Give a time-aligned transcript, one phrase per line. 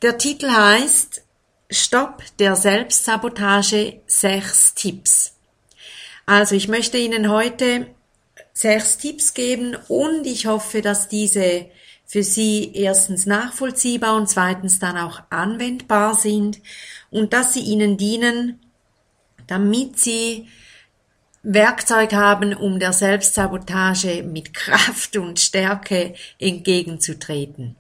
[0.04, 1.24] Der Titel heißt
[1.72, 5.34] Stopp der Selbstsabotage sechs Tipps.
[6.28, 7.88] Also ich möchte Ihnen heute
[8.54, 11.66] sechs Tipps geben und ich hoffe, dass diese
[12.06, 16.60] für Sie erstens nachvollziehbar und zweitens dann auch anwendbar sind
[17.10, 18.60] und dass sie Ihnen dienen,
[19.48, 20.48] damit Sie
[21.44, 27.76] Werkzeug haben, um der Selbstsabotage mit Kraft und Stärke entgegenzutreten.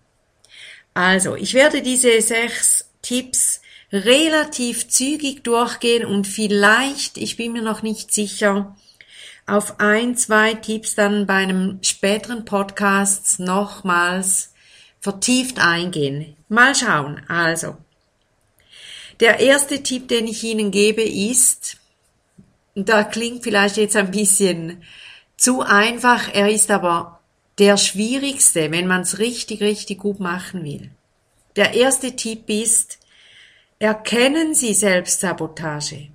[0.93, 3.61] Also, ich werde diese sechs Tipps
[3.91, 8.75] relativ zügig durchgehen und vielleicht, ich bin mir noch nicht sicher,
[9.45, 14.53] auf ein, zwei Tipps dann bei einem späteren Podcast nochmals
[14.99, 16.35] vertieft eingehen.
[16.49, 17.21] Mal schauen.
[17.27, 17.77] Also,
[19.19, 21.77] der erste Tipp, den ich Ihnen gebe, ist,
[22.75, 24.83] da klingt vielleicht jetzt ein bisschen
[25.37, 27.19] zu einfach, er ist aber
[27.59, 30.91] der schwierigste, wenn man es richtig, richtig gut machen will.
[31.55, 32.99] Der erste Tipp ist,
[33.77, 36.09] erkennen Sie Selbstsabotage.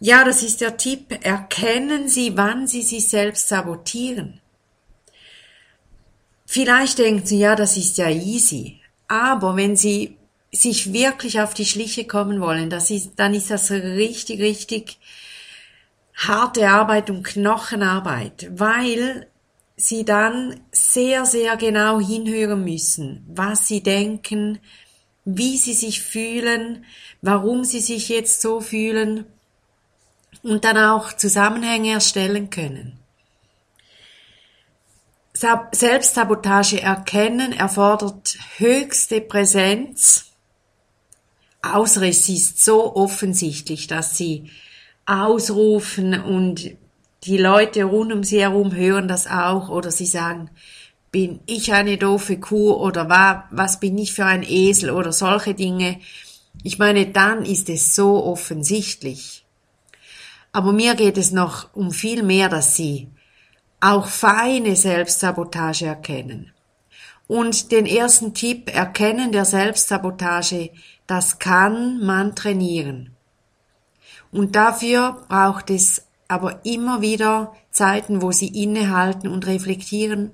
[0.00, 4.40] Ja, das ist der Tipp, erkennen Sie, wann Sie sich selbst sabotieren.
[6.44, 8.80] Vielleicht denken Sie, ja, das ist ja easy.
[9.08, 10.18] Aber wenn Sie
[10.54, 14.98] sich wirklich auf die Schliche kommen wollen, das ist, dann ist das richtig, richtig
[16.14, 19.26] harte Arbeit und Knochenarbeit, weil
[19.76, 24.60] sie dann sehr, sehr genau hinhören müssen, was sie denken,
[25.24, 26.84] wie sie sich fühlen,
[27.22, 29.26] warum sie sich jetzt so fühlen
[30.42, 32.98] und dann auch Zusammenhänge erstellen können.
[35.32, 40.33] Selbstsabotage erkennen erfordert höchste Präsenz
[42.02, 44.50] es ist so offensichtlich, dass sie
[45.06, 46.70] ausrufen und
[47.24, 50.50] die Leute rund um sie herum hören das auch oder sie sagen,
[51.10, 53.08] bin ich eine doofe Kuh oder
[53.50, 56.00] was bin ich für ein Esel oder solche Dinge.
[56.62, 59.44] Ich meine, dann ist es so offensichtlich.
[60.52, 63.08] Aber mir geht es noch um viel mehr, dass sie
[63.80, 66.52] auch feine Selbstsabotage erkennen.
[67.26, 70.70] Und den ersten Tipp, Erkennen der Selbstsabotage,
[71.06, 73.10] das kann man trainieren.
[74.32, 80.32] Und dafür braucht es aber immer wieder Zeiten, wo sie innehalten und reflektieren,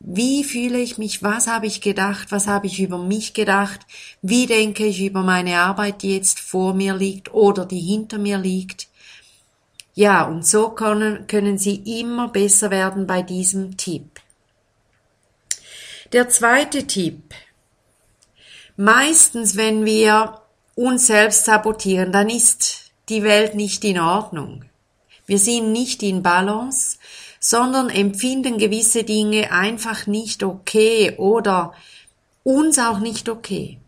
[0.00, 3.80] wie fühle ich mich, was habe ich gedacht, was habe ich über mich gedacht,
[4.22, 8.38] wie denke ich über meine Arbeit, die jetzt vor mir liegt oder die hinter mir
[8.38, 8.88] liegt.
[9.94, 14.20] Ja, und so können, können Sie immer besser werden bei diesem Tipp.
[16.12, 17.34] Der zweite Tipp,
[18.80, 20.40] Meistens, wenn wir
[20.76, 24.66] uns selbst sabotieren, dann ist die Welt nicht in Ordnung.
[25.26, 26.96] Wir sind nicht in Balance,
[27.40, 31.74] sondern empfinden gewisse Dinge einfach nicht okay oder
[32.44, 33.80] uns auch nicht okay.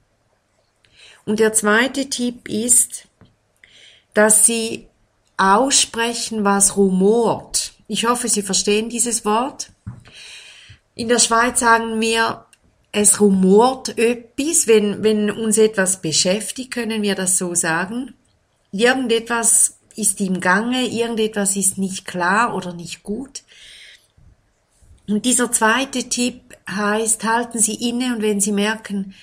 [1.25, 3.06] Und der zweite Tipp ist,
[4.12, 4.88] dass Sie
[5.37, 7.75] aussprechen, was rumort.
[7.87, 9.70] Ich hoffe, Sie verstehen dieses Wort.
[10.97, 12.44] In der Schweiz sagen wir
[12.92, 18.14] es rumort öppis, wenn, wenn uns etwas beschäftigt, können wir das so sagen.
[18.72, 23.42] Irgendetwas ist im Gange, irgendetwas ist nicht klar oder nicht gut.
[25.08, 29.14] Und dieser zweite Tipp heißt, halten Sie inne und wenn Sie merken,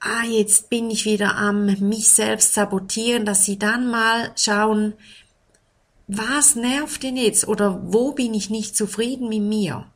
[0.00, 4.94] ah, jetzt bin ich wieder am mich selbst sabotieren, dass Sie dann mal schauen,
[6.08, 9.91] was nervt denn jetzt oder wo bin ich nicht zufrieden mit mir?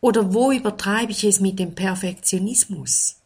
[0.00, 3.16] Oder wo übertreibe ich es mit dem Perfektionismus?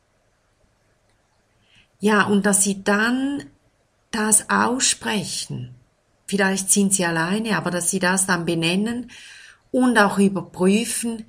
[2.00, 3.44] Ja, und dass sie dann
[4.10, 5.74] das aussprechen.
[6.26, 9.10] Vielleicht sind sie alleine, aber dass sie das dann benennen
[9.70, 11.24] und auch überprüfen,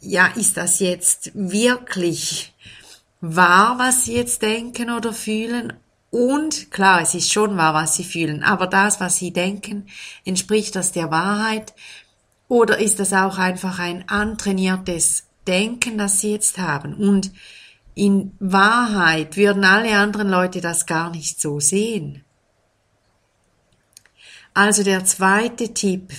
[0.00, 2.52] ja, ist das jetzt wirklich
[3.20, 5.72] wahr, was sie jetzt denken oder fühlen?
[6.10, 9.86] Und klar, es ist schon wahr, was sie fühlen, aber das, was sie denken,
[10.24, 11.74] entspricht das der Wahrheit?
[12.48, 16.94] Oder ist das auch einfach ein antrainiertes Denken, das sie jetzt haben?
[16.94, 17.30] Und
[17.94, 22.24] in Wahrheit würden alle anderen Leute das gar nicht so sehen.
[24.54, 26.12] Also der zweite Tipp,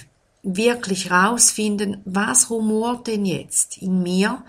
[0.44, 4.44] wirklich rausfinden, was rumort denn jetzt in mir,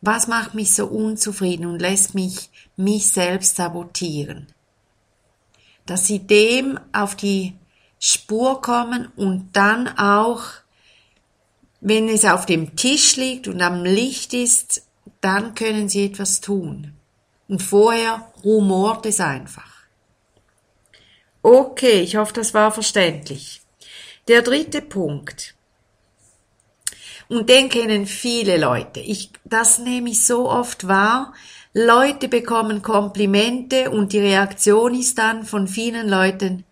[0.00, 4.48] was macht mich so unzufrieden und lässt mich mich selbst sabotieren.
[5.86, 7.54] Dass sie dem auf die
[7.98, 10.44] Spur kommen und dann auch,
[11.84, 14.86] wenn es auf dem Tisch liegt und am Licht ist,
[15.20, 16.94] dann können sie etwas tun.
[17.48, 19.82] Und vorher rumort es einfach.
[21.42, 23.62] Okay, ich hoffe, das war verständlich.
[24.28, 25.56] Der dritte Punkt.
[27.28, 29.00] Und den kennen viele Leute.
[29.00, 31.34] Ich, das nehme ich so oft wahr.
[31.74, 36.64] Leute bekommen Komplimente und die Reaktion ist dann von vielen Leuten,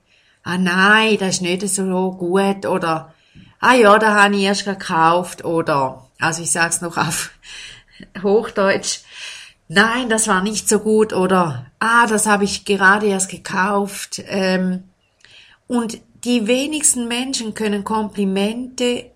[0.45, 3.13] ah nein, das ist nicht so gut oder
[3.61, 7.31] ah ja, da habe ich erst gekauft oder, also ich sag's noch auf
[8.23, 9.01] Hochdeutsch,
[9.69, 14.23] nein, das war nicht so gut oder ah, das habe ich gerade erst gekauft.
[14.27, 14.85] Ähm,
[15.67, 19.11] und die wenigsten Menschen können Komplimente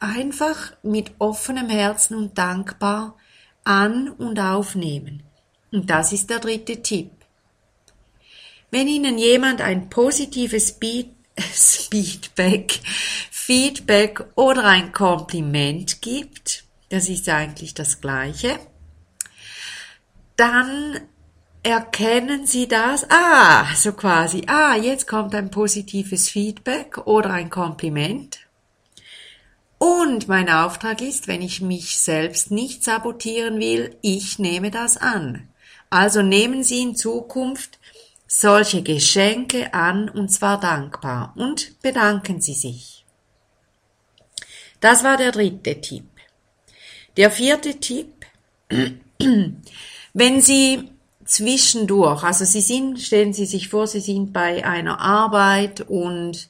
[0.00, 3.16] einfach mit offenem Herzen und dankbar
[3.64, 5.22] an und aufnehmen.
[5.70, 7.10] Und das ist der dritte Tipp.
[8.70, 10.72] Wenn Ihnen jemand ein positives
[11.38, 12.80] Feedback,
[13.30, 18.58] Feedback oder ein Kompliment gibt, das ist eigentlich das Gleiche,
[20.36, 21.00] dann
[21.62, 23.06] erkennen Sie das?
[23.08, 28.40] Ah, so quasi, ah, jetzt kommt ein positives Feedback oder ein Kompliment.
[29.78, 35.48] Und mein Auftrag ist, wenn ich mich selbst nicht sabotieren will, ich nehme das an.
[35.90, 37.78] Also nehmen Sie in Zukunft
[38.34, 43.04] solche Geschenke an und zwar dankbar und bedanken Sie sich.
[44.80, 46.06] Das war der dritte Tipp.
[47.18, 48.24] Der vierte Tipp,
[50.14, 50.88] wenn Sie
[51.26, 52.22] zwischendurch.
[52.22, 56.48] Also Sie sind, stellen Sie sich vor, Sie sind bei einer Arbeit und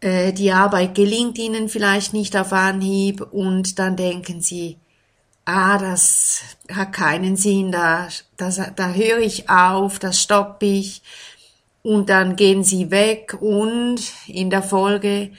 [0.00, 4.78] äh, die Arbeit gelingt Ihnen vielleicht nicht auf Anhieb und dann denken Sie,
[5.44, 6.42] ah, das
[6.72, 11.02] hat keinen Sinn, da, das, da höre ich auf, das stoppe ich.
[11.82, 13.36] Und dann gehen Sie weg.
[13.40, 15.30] Und in der Folge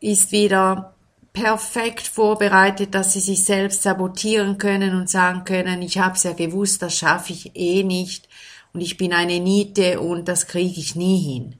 [0.00, 0.94] ist wieder
[1.32, 6.82] perfekt vorbereitet, dass sie sich selbst sabotieren können und sagen können, ich hab's ja gewusst,
[6.82, 8.28] das schaffe ich eh nicht.
[8.72, 11.56] Und ich bin eine Niete und das kriege ich nie hin.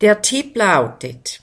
[0.00, 1.40] Der Tipp lautet,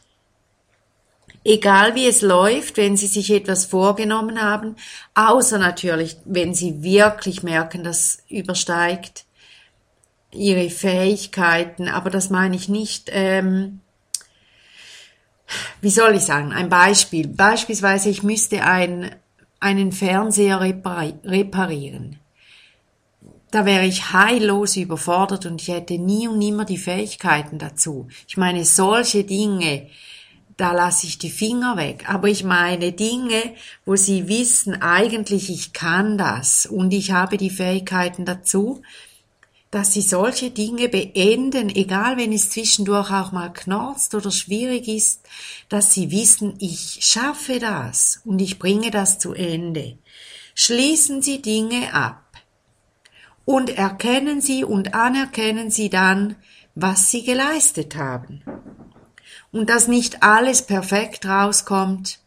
[1.43, 4.75] egal wie es läuft, wenn Sie sich etwas vorgenommen haben,
[5.15, 9.25] außer natürlich, wenn Sie wirklich merken, das übersteigt
[10.31, 13.81] Ihre Fähigkeiten, aber das meine ich nicht ähm,
[15.81, 17.27] wie soll ich sagen, ein Beispiel.
[17.27, 19.15] Beispielsweise, ich müsste ein,
[19.59, 22.19] einen Fernseher reparieren.
[23.51, 28.07] Da wäre ich heillos überfordert und ich hätte nie und nimmer die Fähigkeiten dazu.
[28.27, 29.87] Ich meine, solche Dinge,
[30.57, 32.05] da lasse ich die Finger weg.
[32.07, 33.55] Aber ich meine Dinge,
[33.85, 38.81] wo Sie wissen, eigentlich ich kann das und ich habe die Fähigkeiten dazu,
[39.73, 45.21] dass sie solche Dinge beenden, egal wenn es zwischendurch auch mal knorzt oder schwierig ist,
[45.67, 49.97] dass sie wissen, ich schaffe das und ich bringe das zu Ende.
[50.53, 52.21] Schließen Sie Dinge ab
[53.45, 56.35] und erkennen Sie und anerkennen Sie dann,
[56.75, 58.43] was Sie geleistet haben.
[59.53, 62.19] Und dass nicht alles perfekt rauskommt.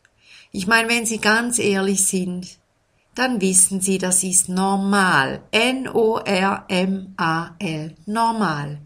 [0.52, 2.56] Ich meine, wenn Sie ganz ehrlich sind,
[3.14, 5.42] dann wissen Sie, das ist normal.
[5.50, 5.97] N-O-R-M-A-L.
[8.06, 8.78] Normal.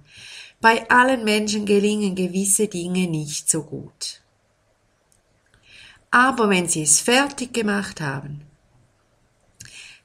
[0.60, 4.20] Bei allen Menschen gelingen gewisse Dinge nicht so gut.
[6.10, 8.42] Aber wenn Sie es fertig gemacht haben,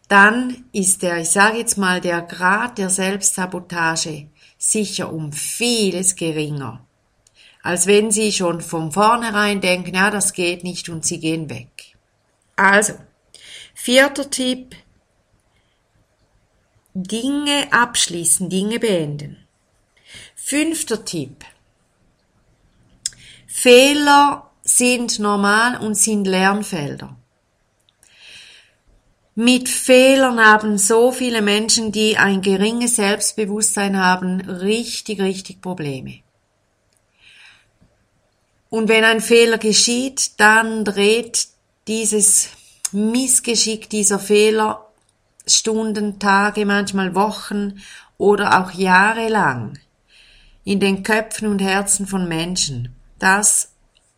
[0.07, 4.27] dann ist der, ich sage jetzt mal, der Grad der Selbstsabotage
[4.57, 6.84] sicher um vieles geringer,
[7.65, 11.95] als wenn Sie schon von vornherein denken, ja, das geht nicht und Sie gehen weg.
[12.55, 12.93] Also,
[13.73, 14.75] Vierter Tipp.
[16.93, 19.45] Dinge abschließen, Dinge beenden.
[20.35, 21.43] Fünfter Tipp.
[23.47, 27.15] Fehler sind normal und sind Lernfelder.
[29.33, 36.24] Mit Fehlern haben so viele Menschen, die ein geringes Selbstbewusstsein haben, richtig, richtig Probleme.
[38.75, 41.47] Und wenn ein Fehler geschieht, dann dreht
[41.87, 42.49] dieses
[42.91, 44.85] Missgeschick, dieser Fehler
[45.47, 47.81] Stunden, Tage, manchmal Wochen
[48.17, 49.79] oder auch Jahre lang
[50.65, 52.93] in den Köpfen und Herzen von Menschen.
[53.17, 53.71] Das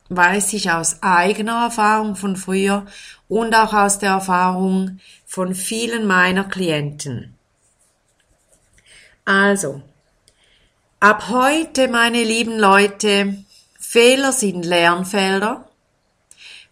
[0.10, 2.88] weiß ich aus eigener Erfahrung von früher
[3.28, 7.36] und auch aus der Erfahrung von vielen meiner Klienten.
[9.24, 9.84] Also,
[11.00, 13.44] ab heute, meine lieben Leute,
[13.90, 15.66] Fehler sind Lernfelder.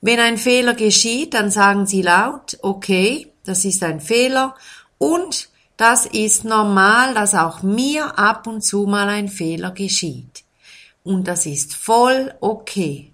[0.02, 4.54] Wenn ein Fehler geschieht, dann sagen Sie laut, okay, das ist ein Fehler
[4.98, 10.44] und das ist normal, dass auch mir ab und zu mal ein Fehler geschieht.
[11.06, 13.14] Und das ist voll okay.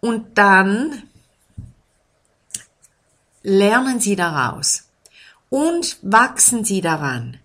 [0.00, 1.04] Und dann
[3.42, 4.84] lernen Sie daraus
[5.48, 7.38] und wachsen Sie daran.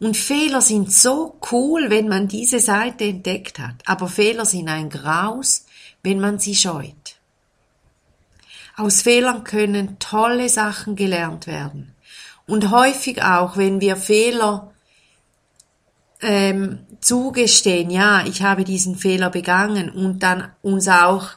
[0.00, 4.90] Und Fehler sind so cool, wenn man diese Seite entdeckt hat, aber Fehler sind ein
[4.90, 5.66] Graus,
[6.02, 7.16] wenn man sie scheut.
[8.76, 11.94] Aus Fehlern können tolle Sachen gelernt werden.
[12.46, 14.72] Und häufig auch, wenn wir Fehler
[16.20, 21.30] ähm, zugestehen, ja, ich habe diesen Fehler begangen und dann uns auch,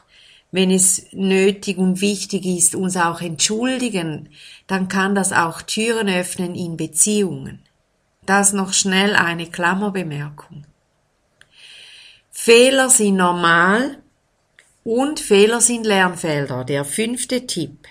[0.50, 4.30] wenn es nötig und wichtig ist, uns auch entschuldigen,
[4.66, 7.60] dann kann das auch Türen öffnen in Beziehungen.
[8.28, 10.66] Das noch schnell eine Klammerbemerkung.
[12.30, 14.02] Fehler sind normal
[14.84, 16.64] und Fehler sind Lernfelder.
[16.64, 17.88] Der fünfte Tipp.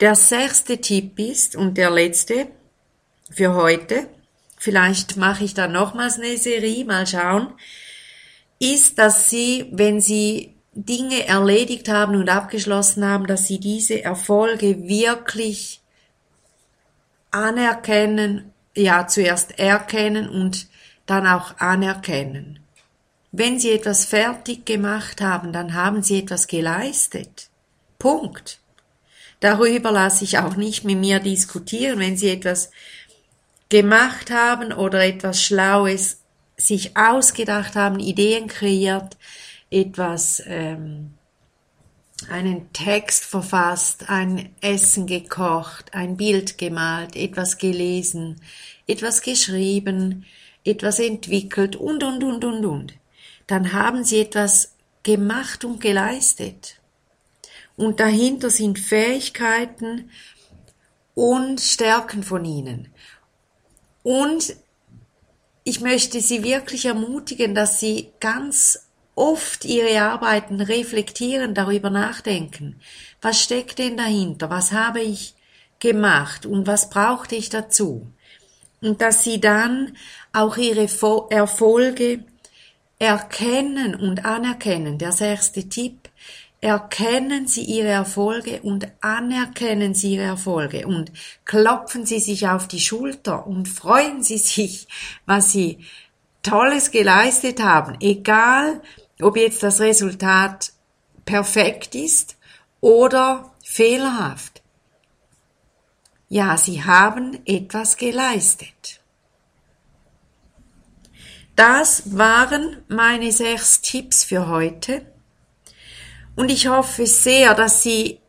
[0.00, 2.48] Der sechste Tipp ist und der letzte
[3.30, 4.08] für heute,
[4.56, 7.54] vielleicht mache ich dann nochmals eine Serie, mal schauen,
[8.58, 14.88] ist, dass Sie, wenn Sie Dinge erledigt haben und abgeschlossen haben, dass Sie diese Erfolge
[14.88, 15.80] wirklich
[17.30, 20.68] anerkennen, ja zuerst erkennen und
[21.06, 22.60] dann auch anerkennen.
[23.32, 27.50] Wenn Sie etwas fertig gemacht haben, dann haben Sie etwas geleistet.
[27.98, 28.60] Punkt.
[29.40, 31.98] Darüber lasse ich auch nicht mit mir diskutieren.
[31.98, 32.70] Wenn Sie etwas
[33.68, 36.20] gemacht haben oder etwas Schlaues
[36.56, 39.16] sich ausgedacht haben, Ideen kreiert,
[39.70, 41.14] etwas, ähm,
[42.28, 48.40] einen Text verfasst, ein Essen gekocht, ein Bild gemalt, etwas gelesen,
[48.86, 50.26] etwas geschrieben,
[50.64, 52.94] etwas entwickelt und, und, und, und, und.
[53.46, 56.78] Dann haben Sie etwas gemacht und geleistet
[57.78, 60.10] und dahinter sind Fähigkeiten
[61.14, 62.88] und Stärken von ihnen.
[64.02, 64.56] Und
[65.62, 68.87] ich möchte Sie wirklich ermutigen, dass Sie ganz
[69.18, 72.80] oft Ihre Arbeiten reflektieren, darüber nachdenken.
[73.20, 74.48] Was steckt denn dahinter?
[74.48, 75.34] Was habe ich
[75.80, 78.06] gemacht und was brauchte ich dazu?
[78.80, 79.96] Und dass Sie dann
[80.32, 80.88] auch Ihre
[81.30, 82.24] Erfolge
[82.98, 84.98] erkennen und anerkennen.
[84.98, 86.08] Der sechste Tipp,
[86.60, 91.12] erkennen Sie Ihre Erfolge und anerkennen Sie Ihre Erfolge und
[91.44, 94.88] klopfen Sie sich auf die Schulter und freuen Sie sich,
[95.26, 95.78] was Sie
[96.42, 98.80] Tolles geleistet haben, egal
[99.22, 100.72] ob jetzt das Resultat
[101.24, 102.36] perfekt ist
[102.80, 104.62] oder fehlerhaft.
[106.28, 109.00] Ja, Sie haben etwas geleistet.
[111.56, 115.04] Das waren meine sechs Tipps für heute.
[116.36, 118.20] Und ich hoffe sehr, dass Sie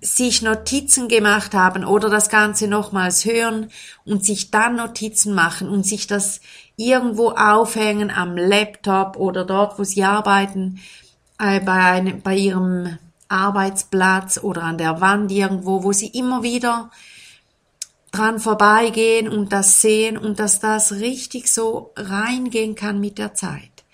[0.00, 3.70] sich Notizen gemacht haben oder das Ganze nochmals hören
[4.04, 6.40] und sich dann Notizen machen und sich das
[6.76, 10.80] irgendwo aufhängen am Laptop oder dort, wo Sie arbeiten,
[11.38, 16.90] äh, bei, einem, bei Ihrem Arbeitsplatz oder an der Wand irgendwo, wo Sie immer wieder
[18.12, 23.84] dran vorbeigehen und das sehen und dass das richtig so reingehen kann mit der Zeit.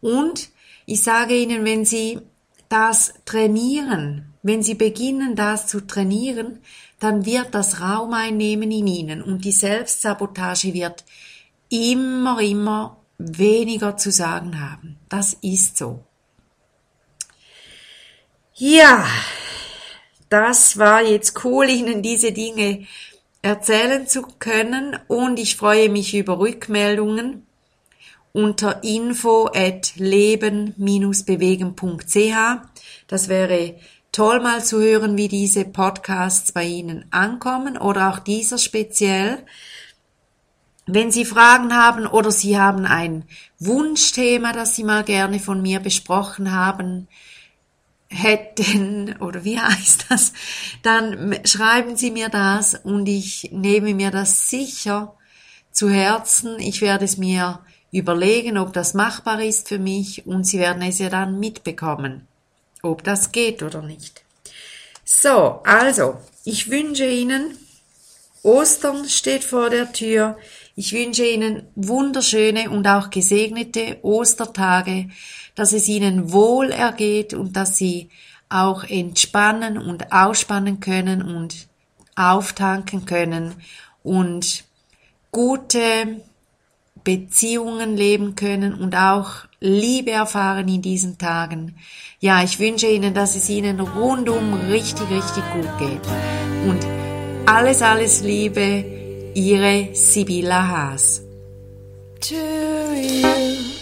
[0.00, 0.48] Und
[0.86, 2.20] ich sage Ihnen, wenn Sie
[2.68, 6.60] das trainieren, wenn sie beginnen, das zu trainieren,
[7.00, 11.04] dann wird das Raum einnehmen in ihnen und die Selbstsabotage wird
[11.68, 14.98] immer, immer weniger zu sagen haben.
[15.08, 16.04] Das ist so.
[18.54, 19.06] Ja,
[20.28, 22.86] das war jetzt cool, Ihnen diese Dinge
[23.40, 27.46] erzählen zu können und ich freue mich über Rückmeldungen
[28.32, 32.36] unter info at leben-bewegen.ch.
[33.06, 33.76] Das wäre
[34.12, 39.44] toll mal zu hören, wie diese Podcasts bei Ihnen ankommen oder auch dieser speziell.
[40.86, 43.24] Wenn Sie Fragen haben oder Sie haben ein
[43.58, 47.08] Wunschthema, das Sie mal gerne von mir besprochen haben
[48.08, 50.32] hätten, oder wie heißt das,
[50.82, 55.14] dann schreiben Sie mir das und ich nehme mir das sicher
[55.70, 56.58] zu Herzen.
[56.58, 57.60] Ich werde es mir
[57.92, 62.26] überlegen, ob das machbar ist für mich und Sie werden es ja dann mitbekommen,
[62.82, 64.22] ob das geht oder nicht.
[65.04, 67.56] So, also, ich wünsche Ihnen,
[68.42, 70.36] Ostern steht vor der Tür,
[70.76, 75.08] ich wünsche Ihnen wunderschöne und auch gesegnete Ostertage,
[75.54, 78.10] dass es Ihnen wohl ergeht und dass Sie
[78.48, 81.66] auch entspannen und ausspannen können und
[82.14, 83.56] auftanken können
[84.02, 84.64] und
[85.32, 86.22] gute
[87.02, 91.76] Beziehungen leben können und auch Liebe erfahren in diesen Tagen.
[92.20, 96.00] Ja, ich wünsche Ihnen, dass es Ihnen rundum richtig, richtig gut geht.
[96.68, 96.86] Und
[97.46, 98.84] alles, alles Liebe,
[99.34, 101.22] Ihre Sibylla Haas.
[102.20, 102.34] To
[102.94, 103.77] you.